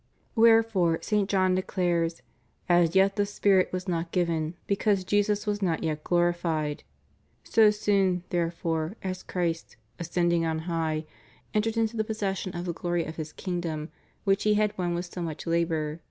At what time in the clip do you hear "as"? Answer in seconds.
2.67-2.95, 9.03-9.21